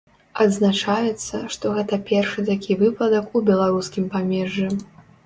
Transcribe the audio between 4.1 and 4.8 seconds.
памежжы.